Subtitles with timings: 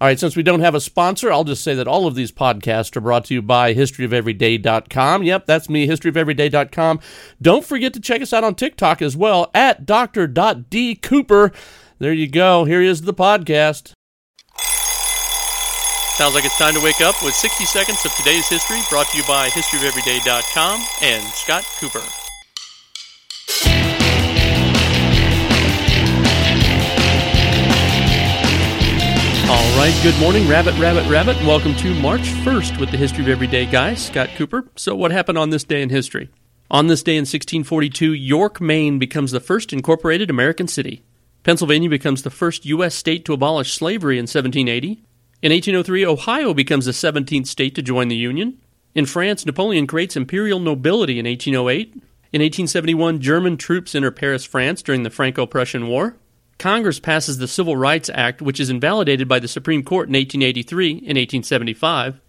[0.00, 2.32] All right, since we don't have a sponsor, I'll just say that all of these
[2.32, 5.22] podcasts are brought to you by historyofeveryday.com.
[5.24, 7.00] Yep, that's me, historyofeveryday.com.
[7.42, 11.52] Don't forget to check us out on TikTok as well at dr.d cooper.
[11.98, 12.64] There you go.
[12.64, 13.92] Here is the podcast.
[16.16, 19.18] Sounds like it's time to wake up with 60 seconds of today's history brought to
[19.18, 22.19] you by historyofeveryday.com and Scott Cooper.
[29.80, 31.38] Right, good morning, Rabbit, Rabbit, Rabbit.
[31.38, 34.68] Welcome to March 1st with the History of Everyday guy, Scott Cooper.
[34.76, 36.28] So, what happened on this day in history?
[36.70, 41.02] On this day in 1642, York, Maine becomes the first incorporated American city.
[41.44, 42.94] Pennsylvania becomes the first U.S.
[42.94, 45.02] state to abolish slavery in 1780.
[45.40, 48.58] In 1803, Ohio becomes the 17th state to join the Union.
[48.94, 51.94] In France, Napoleon creates imperial nobility in 1808.
[51.94, 56.16] In 1871, German troops enter Paris, France during the Franco Prussian War.
[56.60, 60.90] Congress passes the Civil Rights Act, which is invalidated by the Supreme Court in 1883
[60.90, 62.20] and 1875.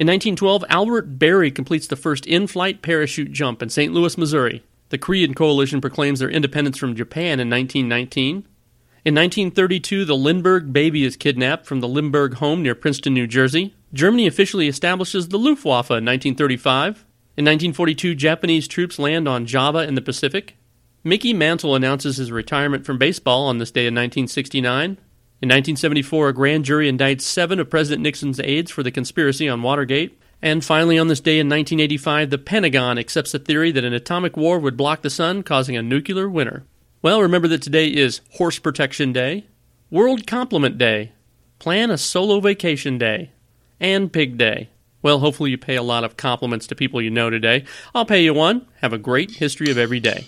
[0.00, 3.92] In 1912, Albert Berry completes the first in flight parachute jump in St.
[3.92, 4.64] Louis, Missouri.
[4.88, 8.44] The Korean Coalition proclaims their independence from Japan in 1919.
[9.04, 13.76] In 1932, the Lindbergh baby is kidnapped from the Lindbergh home near Princeton, New Jersey.
[13.92, 17.04] Germany officially establishes the Luftwaffe in 1935.
[17.36, 20.56] In 1942, Japanese troops land on Java in the Pacific.
[21.06, 24.82] Mickey Mantle announces his retirement from baseball on this day in 1969.
[24.82, 29.62] In 1974, a grand jury indicts seven of President Nixon's aides for the conspiracy on
[29.62, 30.20] Watergate.
[30.42, 34.36] And finally, on this day in 1985, the Pentagon accepts the theory that an atomic
[34.36, 36.64] war would block the sun, causing a nuclear winter.
[37.02, 39.46] Well, remember that today is Horse Protection Day,
[39.92, 41.12] World Compliment Day,
[41.60, 43.30] Plan a Solo Vacation Day,
[43.78, 44.70] and Pig Day.
[45.02, 47.64] Well, hopefully you pay a lot of compliments to people you know today.
[47.94, 48.66] I'll pay you one.
[48.82, 50.26] Have a great history of every day.